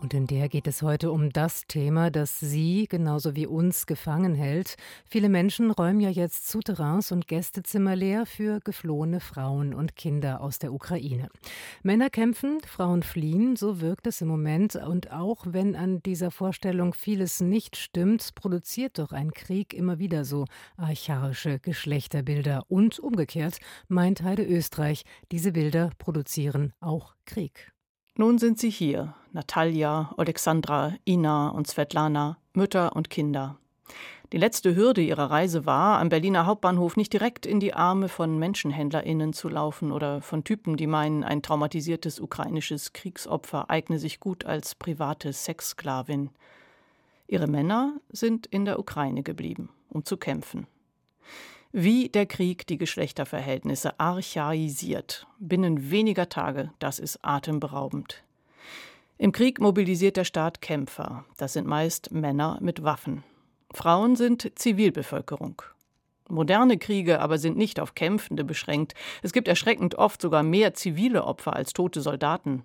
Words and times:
Und 0.00 0.12
in 0.12 0.26
der 0.26 0.48
geht 0.50 0.66
es 0.66 0.82
heute 0.82 1.10
um 1.10 1.30
das 1.30 1.66
Thema, 1.66 2.10
das 2.10 2.38
Sie 2.38 2.86
genauso 2.88 3.34
wie 3.34 3.46
uns 3.46 3.86
gefangen 3.86 4.34
hält. 4.34 4.76
Viele 5.06 5.30
Menschen 5.30 5.70
räumen 5.70 6.00
ja 6.00 6.10
jetzt 6.10 6.48
Souterrains 6.48 7.12
und 7.12 7.26
Gästezimmer 7.26 7.96
leer 7.96 8.26
für 8.26 8.60
geflohene 8.60 9.20
Frauen 9.20 9.72
und 9.72 9.96
Kinder 9.96 10.42
aus 10.42 10.58
der 10.58 10.72
Ukraine. 10.72 11.28
Männer 11.82 12.10
kämpfen, 12.10 12.60
Frauen 12.66 13.02
fliehen, 13.02 13.56
so 13.56 13.80
wirkt 13.80 14.06
es 14.06 14.20
im 14.20 14.28
Moment. 14.28 14.76
Und 14.76 15.12
auch 15.12 15.46
wenn 15.48 15.74
an 15.74 16.02
dieser 16.02 16.30
Vorstellung 16.30 16.92
vieles 16.92 17.40
nicht 17.40 17.76
stimmt, 17.76 18.34
produziert 18.34 18.98
doch 18.98 19.12
ein 19.12 19.32
Krieg 19.32 19.72
immer 19.72 19.98
wieder 19.98 20.26
so 20.26 20.44
archaische 20.76 21.58
Geschlechterbilder. 21.58 22.64
Und 22.68 22.98
umgekehrt 22.98 23.58
meint 23.88 24.22
Heide 24.22 24.44
Österreich, 24.44 25.04
diese 25.32 25.52
Bilder 25.52 25.90
produzieren 25.98 26.74
auch 26.80 27.14
Krieg. 27.24 27.72
Nun 28.18 28.38
sind 28.38 28.58
sie 28.58 28.70
hier, 28.70 29.14
Natalia, 29.32 30.14
Alexandra, 30.16 30.94
Ina 31.04 31.50
und 31.50 31.66
Svetlana, 31.66 32.38
Mütter 32.54 32.96
und 32.96 33.10
Kinder. 33.10 33.58
Die 34.32 34.38
letzte 34.38 34.74
Hürde 34.74 35.02
ihrer 35.02 35.30
Reise 35.30 35.66
war, 35.66 36.00
am 36.00 36.08
Berliner 36.08 36.46
Hauptbahnhof 36.46 36.96
nicht 36.96 37.12
direkt 37.12 37.44
in 37.44 37.60
die 37.60 37.74
Arme 37.74 38.08
von 38.08 38.38
MenschenhändlerInnen 38.38 39.34
zu 39.34 39.50
laufen 39.50 39.92
oder 39.92 40.22
von 40.22 40.44
Typen, 40.44 40.78
die 40.78 40.86
meinen, 40.86 41.24
ein 41.24 41.42
traumatisiertes 41.42 42.18
ukrainisches 42.18 42.94
Kriegsopfer 42.94 43.68
eigne 43.68 43.98
sich 43.98 44.18
gut 44.18 44.46
als 44.46 44.74
private 44.74 45.34
Sexsklavin. 45.34 46.30
Ihre 47.26 47.48
Männer 47.48 48.00
sind 48.08 48.46
in 48.46 48.64
der 48.64 48.78
Ukraine 48.78 49.24
geblieben, 49.24 49.68
um 49.90 50.06
zu 50.06 50.16
kämpfen 50.16 50.66
wie 51.72 52.08
der 52.08 52.26
Krieg 52.26 52.66
die 52.66 52.78
Geschlechterverhältnisse 52.78 53.98
archaisiert. 54.00 55.26
Binnen 55.38 55.90
weniger 55.90 56.28
Tage, 56.28 56.72
das 56.78 56.98
ist 56.98 57.18
atemberaubend. 57.22 58.22
Im 59.18 59.32
Krieg 59.32 59.60
mobilisiert 59.60 60.16
der 60.16 60.24
Staat 60.24 60.60
Kämpfer. 60.60 61.24
Das 61.36 61.54
sind 61.54 61.66
meist 61.66 62.12
Männer 62.12 62.58
mit 62.60 62.82
Waffen. 62.82 63.24
Frauen 63.72 64.14
sind 64.14 64.52
Zivilbevölkerung. 64.56 65.62
Moderne 66.28 66.76
Kriege 66.76 67.20
aber 67.20 67.38
sind 67.38 67.56
nicht 67.56 67.78
auf 67.80 67.94
Kämpfende 67.94 68.44
beschränkt. 68.44 68.94
Es 69.22 69.32
gibt 69.32 69.48
erschreckend 69.48 69.94
oft 69.94 70.20
sogar 70.20 70.42
mehr 70.42 70.74
zivile 70.74 71.24
Opfer 71.24 71.54
als 71.54 71.72
tote 71.72 72.00
Soldaten. 72.00 72.64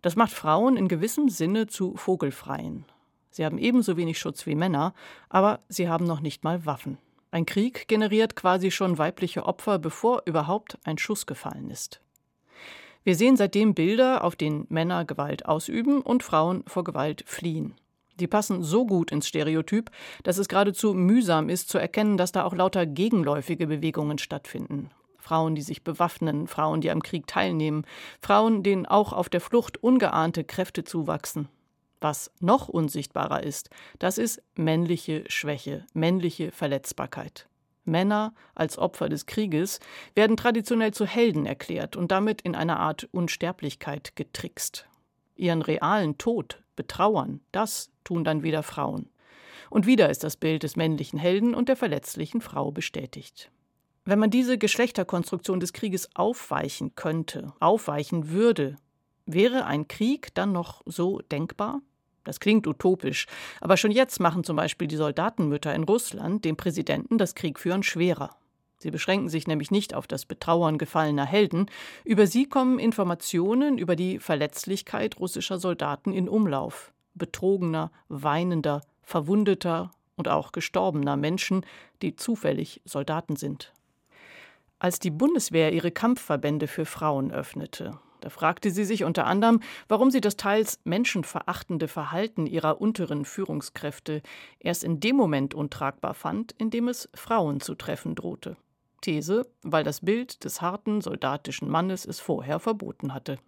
Das 0.00 0.16
macht 0.16 0.32
Frauen 0.32 0.76
in 0.76 0.88
gewissem 0.88 1.28
Sinne 1.28 1.66
zu 1.66 1.96
Vogelfreien. 1.96 2.84
Sie 3.30 3.44
haben 3.44 3.58
ebenso 3.58 3.96
wenig 3.96 4.18
Schutz 4.18 4.46
wie 4.46 4.54
Männer, 4.54 4.94
aber 5.28 5.60
sie 5.68 5.88
haben 5.88 6.04
noch 6.04 6.20
nicht 6.20 6.44
mal 6.44 6.66
Waffen. 6.66 6.98
Ein 7.34 7.46
Krieg 7.46 7.88
generiert 7.88 8.36
quasi 8.36 8.70
schon 8.70 8.96
weibliche 8.96 9.44
Opfer, 9.44 9.80
bevor 9.80 10.22
überhaupt 10.24 10.78
ein 10.84 10.98
Schuss 10.98 11.26
gefallen 11.26 11.68
ist. 11.68 12.00
Wir 13.02 13.16
sehen 13.16 13.36
seitdem 13.36 13.74
Bilder, 13.74 14.22
auf 14.22 14.36
denen 14.36 14.68
Männer 14.68 15.04
Gewalt 15.04 15.44
ausüben 15.44 16.00
und 16.00 16.22
Frauen 16.22 16.62
vor 16.68 16.84
Gewalt 16.84 17.24
fliehen. 17.26 17.74
Die 18.20 18.28
passen 18.28 18.62
so 18.62 18.86
gut 18.86 19.10
ins 19.10 19.26
Stereotyp, 19.26 19.90
dass 20.22 20.38
es 20.38 20.46
geradezu 20.46 20.94
mühsam 20.94 21.48
ist 21.48 21.70
zu 21.70 21.78
erkennen, 21.78 22.18
dass 22.18 22.30
da 22.30 22.44
auch 22.44 22.54
lauter 22.54 22.86
gegenläufige 22.86 23.66
Bewegungen 23.66 24.18
stattfinden. 24.18 24.90
Frauen, 25.18 25.56
die 25.56 25.62
sich 25.62 25.82
bewaffnen, 25.82 26.46
Frauen, 26.46 26.82
die 26.82 26.92
am 26.92 27.02
Krieg 27.02 27.26
teilnehmen, 27.26 27.84
Frauen, 28.22 28.62
denen 28.62 28.86
auch 28.86 29.12
auf 29.12 29.28
der 29.28 29.40
Flucht 29.40 29.82
ungeahnte 29.82 30.44
Kräfte 30.44 30.84
zuwachsen. 30.84 31.48
Was 32.00 32.30
noch 32.40 32.68
unsichtbarer 32.68 33.42
ist, 33.42 33.70
das 33.98 34.18
ist 34.18 34.42
männliche 34.54 35.24
Schwäche, 35.28 35.86
männliche 35.94 36.52
Verletzbarkeit. 36.52 37.48
Männer 37.84 38.34
als 38.54 38.78
Opfer 38.78 39.08
des 39.08 39.26
Krieges 39.26 39.80
werden 40.14 40.36
traditionell 40.36 40.92
zu 40.92 41.06
Helden 41.06 41.46
erklärt 41.46 41.96
und 41.96 42.10
damit 42.10 42.40
in 42.42 42.54
einer 42.54 42.80
Art 42.80 43.08
Unsterblichkeit 43.12 44.16
getrickst. 44.16 44.86
Ihren 45.36 45.62
realen 45.62 46.18
Tod 46.18 46.62
betrauern, 46.76 47.40
das 47.52 47.90
tun 48.04 48.24
dann 48.24 48.42
wieder 48.42 48.62
Frauen. 48.62 49.10
Und 49.70 49.86
wieder 49.86 50.10
ist 50.10 50.24
das 50.24 50.36
Bild 50.36 50.62
des 50.62 50.76
männlichen 50.76 51.18
Helden 51.18 51.54
und 51.54 51.68
der 51.68 51.76
verletzlichen 51.76 52.40
Frau 52.40 52.70
bestätigt. 52.70 53.50
Wenn 54.04 54.18
man 54.18 54.30
diese 54.30 54.58
Geschlechterkonstruktion 54.58 55.60
des 55.60 55.72
Krieges 55.72 56.10
aufweichen 56.14 56.94
könnte, 56.94 57.54
aufweichen 57.58 58.30
würde, 58.30 58.76
wäre 59.26 59.66
ein 59.66 59.88
Krieg 59.88 60.34
dann 60.34 60.52
noch 60.52 60.82
so 60.86 61.20
denkbar? 61.30 61.80
Das 62.24 62.40
klingt 62.40 62.66
utopisch, 62.66 63.26
aber 63.60 63.76
schon 63.76 63.90
jetzt 63.90 64.18
machen 64.18 64.44
zum 64.44 64.56
Beispiel 64.56 64.88
die 64.88 64.96
Soldatenmütter 64.96 65.74
in 65.74 65.84
Russland 65.84 66.44
dem 66.44 66.56
Präsidenten 66.56 67.18
das 67.18 67.34
Kriegführen 67.34 67.82
schwerer. 67.82 68.36
Sie 68.78 68.90
beschränken 68.90 69.28
sich 69.28 69.46
nämlich 69.46 69.70
nicht 69.70 69.94
auf 69.94 70.06
das 70.06 70.24
Betrauern 70.24 70.78
gefallener 70.78 71.24
Helden, 71.24 71.66
über 72.04 72.26
sie 72.26 72.46
kommen 72.46 72.78
Informationen 72.78 73.78
über 73.78 73.94
die 73.96 74.18
Verletzlichkeit 74.18 75.18
russischer 75.20 75.58
Soldaten 75.58 76.12
in 76.12 76.28
Umlauf, 76.28 76.92
betrogener, 77.14 77.92
weinender, 78.08 78.82
verwundeter 79.02 79.90
und 80.16 80.28
auch 80.28 80.52
gestorbener 80.52 81.16
Menschen, 81.16 81.64
die 82.02 82.16
zufällig 82.16 82.80
Soldaten 82.84 83.36
sind. 83.36 83.72
Als 84.78 84.98
die 84.98 85.10
Bundeswehr 85.10 85.72
ihre 85.72 85.90
Kampfverbände 85.90 86.66
für 86.66 86.84
Frauen 86.84 87.32
öffnete, 87.32 87.98
da 88.24 88.30
fragte 88.30 88.70
sie 88.70 88.86
sich 88.86 89.04
unter 89.04 89.26
anderem, 89.26 89.60
warum 89.86 90.10
sie 90.10 90.22
das 90.22 90.38
teils 90.38 90.80
menschenverachtende 90.84 91.88
Verhalten 91.88 92.46
ihrer 92.46 92.80
unteren 92.80 93.26
Führungskräfte 93.26 94.22
erst 94.58 94.82
in 94.82 94.98
dem 94.98 95.14
Moment 95.14 95.52
untragbar 95.52 96.14
fand, 96.14 96.52
in 96.52 96.70
dem 96.70 96.88
es 96.88 97.10
Frauen 97.12 97.60
zu 97.60 97.74
treffen 97.74 98.14
drohte. 98.14 98.56
These, 99.02 99.46
weil 99.62 99.84
das 99.84 100.00
Bild 100.00 100.42
des 100.42 100.62
harten 100.62 101.02
soldatischen 101.02 101.68
Mannes 101.68 102.06
es 102.06 102.18
vorher 102.18 102.60
verboten 102.60 103.12
hatte. 103.12 103.38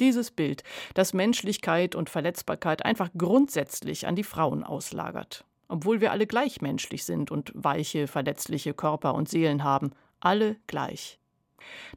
Dieses 0.00 0.32
Bild, 0.32 0.64
das 0.94 1.14
Menschlichkeit 1.14 1.94
und 1.94 2.10
Verletzbarkeit 2.10 2.84
einfach 2.84 3.10
grundsätzlich 3.16 4.08
an 4.08 4.16
die 4.16 4.24
Frauen 4.24 4.64
auslagert. 4.64 5.44
Obwohl 5.68 6.00
wir 6.00 6.10
alle 6.10 6.26
gleich 6.26 6.60
menschlich 6.60 7.04
sind 7.04 7.30
und 7.30 7.52
weiche, 7.54 8.08
verletzliche 8.08 8.74
Körper 8.74 9.14
und 9.14 9.28
Seelen 9.28 9.62
haben, 9.62 9.92
alle 10.18 10.56
gleich. 10.66 11.20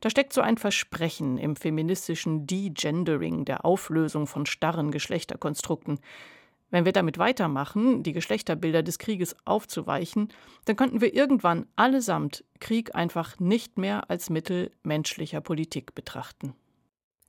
Da 0.02 0.10
steckt 0.10 0.34
so 0.34 0.42
ein 0.42 0.58
Versprechen 0.58 1.38
im 1.38 1.56
feministischen 1.56 2.48
Degendering, 2.48 3.46
der 3.46 3.66
Auflösung 3.66 4.28
von 4.28 4.46
starren 4.46 4.92
Geschlechterkonstrukten. 4.92 6.00
Wenn 6.72 6.86
wir 6.86 6.92
damit 6.92 7.18
weitermachen, 7.18 8.04
die 8.04 8.14
Geschlechterbilder 8.14 8.84
des 8.84 9.00
Krieges 9.00 9.36
aufzuweichen, 9.46 10.30
dann 10.66 10.76
könnten 10.76 11.00
wir 11.00 11.14
irgendwann 11.14 11.68
allesamt 11.76 12.44
Krieg 12.60 12.96
einfach 12.96 13.40
nicht 13.40 13.78
mehr 13.78 14.10
als 14.10 14.30
Mittel 14.30 14.72
menschlicher 14.84 15.42
Politik 15.42 15.96
betrachten. 15.96 16.54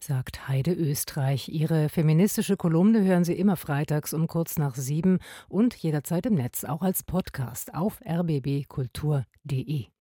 Sagt 0.00 0.46
Heide 0.46 0.72
Österreich. 0.72 1.48
Ihre 1.48 1.88
feministische 1.88 2.56
Kolumne 2.56 3.02
hören 3.02 3.24
Sie 3.24 3.32
immer 3.32 3.56
freitags 3.56 4.12
um 4.12 4.26
kurz 4.26 4.58
nach 4.58 4.74
sieben 4.74 5.18
und 5.48 5.74
jederzeit 5.74 6.26
im 6.26 6.34
Netz, 6.34 6.64
auch 6.64 6.82
als 6.82 7.02
Podcast 7.02 7.74
auf 7.74 8.00
rbbkultur.de. 8.06 9.86